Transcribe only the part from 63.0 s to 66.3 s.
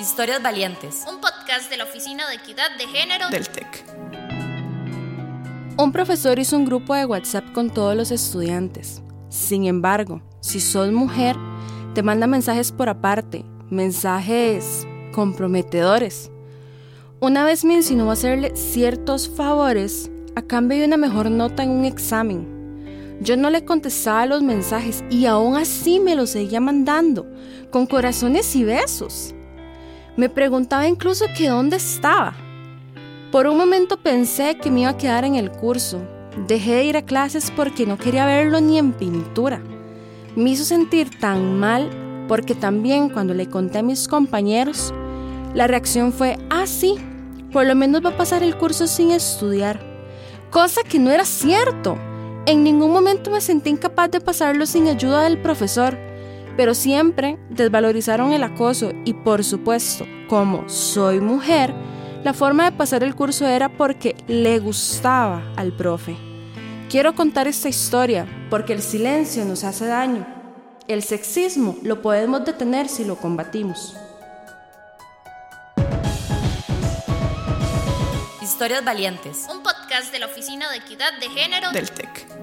el curso era porque le gustaba al profe.